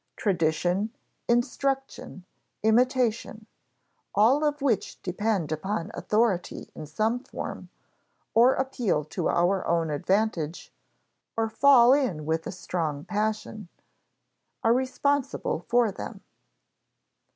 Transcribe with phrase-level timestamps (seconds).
[0.15, 0.95] Tradition,
[1.27, 2.25] instruction,
[2.63, 3.45] imitation
[4.15, 7.69] all of which depend upon authority in some form,
[8.33, 10.73] or appeal to our own advantage,
[11.37, 13.69] or fall in with a strong passion
[14.63, 16.21] are responsible for them.